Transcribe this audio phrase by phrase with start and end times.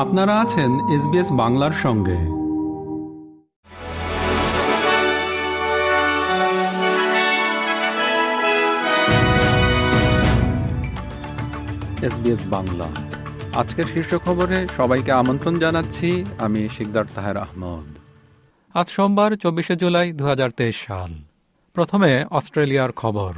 [0.00, 2.16] আপনারা আছেন এসবিএস বাংলার সঙ্গে।
[12.06, 12.84] এসবিএস বাংলা।
[13.54, 17.98] আজকের শীর্ষ খবরে সবাইকে আমন্ত্রণ জানাচ্ছি আমি শিকদার তাহের আহমদ।
[18.76, 21.14] আজ সোমবার চব্বিশে জুলাই দু হাজার তেইশ সাল।
[21.74, 23.32] প্রথমে অস্ট্রেলিয়ার খবর।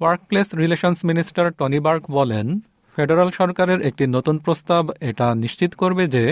[0.00, 2.60] Workplace relations minister Tony Burke বলেন
[2.96, 6.24] ফেডারাল সরকারের একটি নতুন প্রস্তাব এটা নিশ্চিত করবে যে,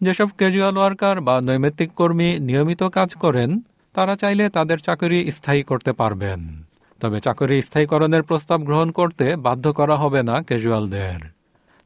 [0.00, 3.60] যেসব ক্যাজুয়াল ওয়ার্কার বা নৈমিত্তিক কর্মী নিয়মিত কাজ করেন,
[3.94, 6.64] তারা চাইলে তাদের চাকরি স্থায়ী করতে পারবেন।
[7.00, 11.20] তবে চাকরি স্থায়ীকরণের প্রস্তাব গ্রহণ করতে বাধ্য করা হবে না ক্যাজুয়ালদের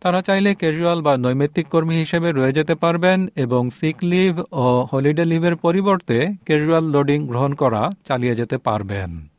[0.00, 5.24] তারা চাইলে ক্যাজুয়াল বা নৈমিত্তিক কর্মী হিসেবে রয়ে যেতে পারবেন এবং সিক লিভ ও হলিডে
[5.24, 9.35] লিভের পরিবর্তে ক্যাজুয়াল লোডিং গ্রহণ করা চালিয়ে যেতে পারবেন।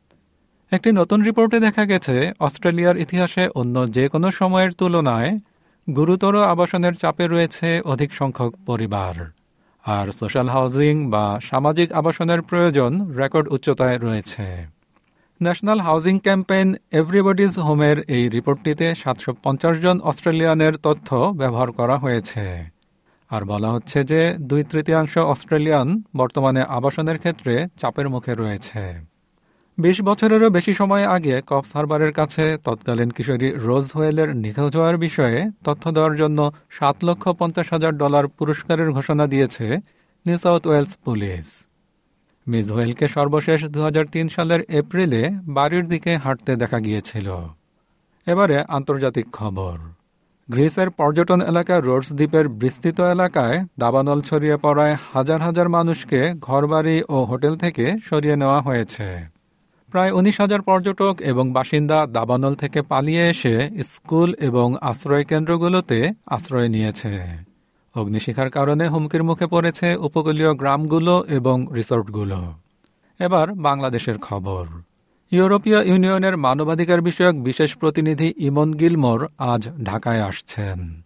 [0.72, 5.38] একটি নতুন রিপোর্টে দেখা গেছে, অস্ট্রেলিয়ার ইতিহাসে অন্য যে কোনো সময়ের তুলনায়
[5.96, 9.14] গুরুতর আবাসনের চাপে রয়েছে অধিক সংখ্যক পরিবার।
[9.84, 14.46] আর সোশ্যাল হাউজিং বা সামাজিক আবাসনের প্রয়োজন রেকর্ড উচ্চতায় রয়েছে।
[15.42, 22.44] ন্যাশনাল হাউজিং ক্যাম্পেইন এভরিবডিজ হোমের এই রিপোর্টটিতে সাতশো পঞ্চাশ জন অস্ট্রেলিয়ানের তথ্য ব্যবহার করা হয়েছে।
[23.30, 28.82] আর বলা হচ্ছে যে দুই তৃতীয়াংশ অস্ট্রেলিয়ান বর্তমানে আবাসনের ক্ষেত্রে চাপের মুখে রয়েছে।
[29.78, 35.38] বিশ বছরেরও বেশি সময় আগে কপস হারবারের কাছে তৎকালীন কিশোরী রোজ হোয়েলের নিখোঁজ হওয়ার বিষয়ে
[35.64, 36.38] তথ্য দেওয়ার জন্য
[36.70, 39.66] সাত লক্ষ পঞ্চাশ হাজার ডলার পুরস্কারের ঘোষণা দিয়েছে
[40.26, 41.46] New South Wales police.
[42.46, 47.28] Miss হোয়েলকে সর্বশেষ দু হাজার তিন সালের এপ্রিলে বাড়ির দিকে হাঁটতে দেখা গিয়েছিল।
[48.26, 49.76] এবারে আন্তর্জাতিক খবর।
[50.48, 57.16] গ্রিসের পর্যটন এলাকা রোডস দ্বীপের বিস্তৃত এলাকায় দাবানল ছড়িয়ে পড়ায় হাজার হাজার মানুষকে ঘরবাড়ি ও
[57.24, 59.37] হোটেল থেকে সরিয়ে নেওয়া হয়েছে।
[59.90, 66.68] প্রায় উনিশ হাজার পর্যটক এবং বাসিন্দা দাবানল থেকে পালিয়ে এসে স্কুল এবং আশ্রয় কেন্দ্রগুলোতে আশ্রয়
[66.68, 67.20] নিয়েছে।
[67.94, 72.52] অগ্নিশিখার কারণে হুমকির মুখে পড়েছে উপকূলীয় গ্রামগুলো এবং রিসোর্টগুলো।
[73.18, 74.66] এবার বাংলাদেশের খবর।
[75.30, 81.00] ইউরোপীয় ইউনিয়নের মানবাধিকার বিষয়ক বিশেষ প্রতিনিধি ইমন গিলমোর আজ ঢাকায় আসছেন।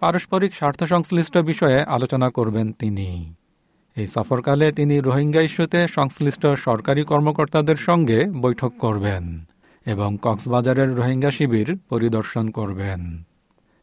[0.00, 3.34] পারস্পরিক স্বার্থ সংশ্লিষ্ট বিষয়ে আলোচনা করবেন তিনি।
[3.96, 9.44] এই সফরকালে তিনি রোহিঙ্গা ইস্যুতে সংশ্লিষ্ট সরকারি কর্মকর্তাদের সঙ্গে বৈঠক করবেন
[9.86, 13.22] এবং কক্সবাজারের রোহিঙ্গা শিবির পরিদর্শন করবেন।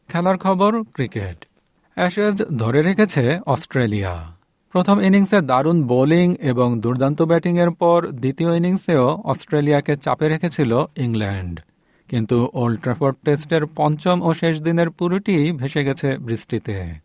[0.08, 1.46] খেলার খবর, ক্রিকেট।
[1.94, 4.36] অ্যাশেজ ধরে রেখেছে অস্ট্রেলিয়া।
[4.72, 11.60] প্রথম ইনিংসে দারুণ বোলিং এবং দুর্দান্ত ব্যাটিংয়ের পর দ্বিতীয় ইনিংসেও অস্ট্রেলিয়াকে চাপে রেখেছিল ইংল্যান্ড।
[12.08, 17.03] কিন্তু ওল্ড ট্রাফোর্ড টেস্টের পঞ্চম ও শেষ দিনের পুরোটি ভেসে গেছে বৃষ্টিতে।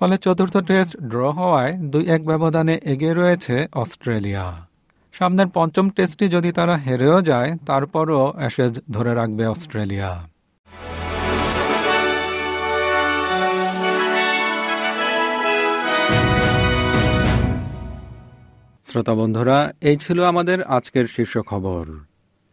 [0.00, 4.66] ফলে চতুর্থ টেস্ট ড্র হওয়ায় দুই এক ব্যবধানে এগিয়ে রয়েছে অস্ট্রেলিয়া।
[5.12, 10.28] সামনের পঞ্চম টেস্টটি যদি তারা হেরেও যায়, তারপরও অ্যাশেজ ধরে রাখবে অস্ট্রেলিয়া।
[18.84, 21.84] শ্রোতা বন্ধুরা, এই ছিল আমাদের আজকের শীর্ষ খবর।